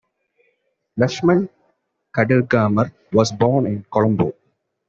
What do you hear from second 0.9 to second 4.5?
Lakshman Kadirgamar was born in Colombo.